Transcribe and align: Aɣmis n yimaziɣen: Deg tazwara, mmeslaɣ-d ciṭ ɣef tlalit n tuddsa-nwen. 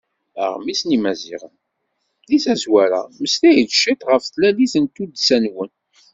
Aɣmis 0.43 0.81
n 0.83 0.93
yimaziɣen: 0.93 1.55
Deg 2.29 2.41
tazwara, 2.43 3.01
mmeslaɣ-d 3.17 3.69
ciṭ 3.81 4.01
ɣef 4.09 4.23
tlalit 4.27 4.73
n 4.79 4.85
tuddsa-nwen. 4.95 5.71